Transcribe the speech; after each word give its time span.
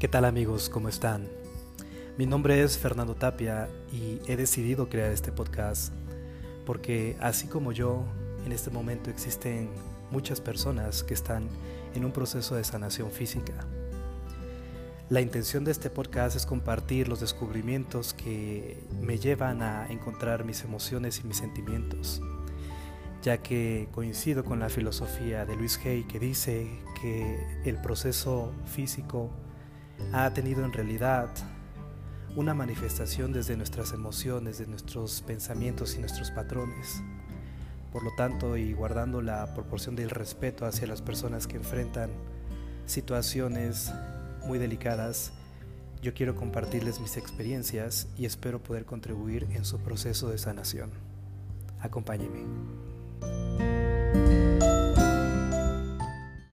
¿Qué 0.00 0.08
tal 0.08 0.24
amigos? 0.24 0.70
¿Cómo 0.70 0.88
están? 0.88 1.28
Mi 2.16 2.24
nombre 2.24 2.62
es 2.62 2.78
Fernando 2.78 3.14
Tapia 3.14 3.68
y 3.92 4.18
he 4.26 4.38
decidido 4.38 4.88
crear 4.88 5.12
este 5.12 5.30
podcast 5.30 5.92
porque 6.64 7.18
así 7.20 7.48
como 7.48 7.70
yo, 7.70 8.06
en 8.46 8.52
este 8.52 8.70
momento 8.70 9.10
existen 9.10 9.68
muchas 10.10 10.40
personas 10.40 11.02
que 11.02 11.12
están 11.12 11.50
en 11.94 12.06
un 12.06 12.12
proceso 12.12 12.54
de 12.54 12.64
sanación 12.64 13.10
física. 13.10 13.52
La 15.10 15.20
intención 15.20 15.64
de 15.64 15.72
este 15.72 15.90
podcast 15.90 16.34
es 16.34 16.46
compartir 16.46 17.06
los 17.06 17.20
descubrimientos 17.20 18.14
que 18.14 18.82
me 19.02 19.18
llevan 19.18 19.60
a 19.60 19.86
encontrar 19.90 20.44
mis 20.46 20.64
emociones 20.64 21.20
y 21.22 21.26
mis 21.26 21.36
sentimientos, 21.36 22.22
ya 23.20 23.42
que 23.42 23.90
coincido 23.92 24.46
con 24.46 24.60
la 24.60 24.70
filosofía 24.70 25.44
de 25.44 25.56
Luis 25.56 25.78
Hay 25.84 26.04
que 26.04 26.18
dice 26.18 26.70
que 27.02 27.38
el 27.66 27.76
proceso 27.82 28.54
físico 28.64 29.30
ha 30.12 30.32
tenido 30.32 30.64
en 30.64 30.72
realidad 30.72 31.28
una 32.36 32.54
manifestación 32.54 33.32
desde 33.32 33.56
nuestras 33.56 33.92
emociones, 33.92 34.58
de 34.58 34.66
nuestros 34.66 35.22
pensamientos 35.22 35.94
y 35.96 35.98
nuestros 35.98 36.30
patrones. 36.30 37.02
Por 37.92 38.04
lo 38.04 38.10
tanto, 38.16 38.56
y 38.56 38.72
guardando 38.72 39.20
la 39.20 39.52
proporción 39.54 39.96
del 39.96 40.10
respeto 40.10 40.64
hacia 40.64 40.86
las 40.86 41.02
personas 41.02 41.46
que 41.46 41.56
enfrentan 41.56 42.10
situaciones 42.86 43.92
muy 44.46 44.58
delicadas, 44.58 45.32
yo 46.02 46.14
quiero 46.14 46.34
compartirles 46.34 47.00
mis 47.00 47.16
experiencias 47.16 48.08
y 48.16 48.24
espero 48.24 48.62
poder 48.62 48.84
contribuir 48.84 49.46
en 49.52 49.64
su 49.64 49.78
proceso 49.78 50.30
de 50.30 50.38
sanación. 50.38 50.90
Acompáñenme. 51.80 52.89